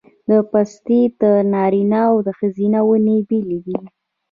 [0.29, 0.99] د پستې
[1.53, 3.77] نارینه او ښځینه ونې بیلې دي؟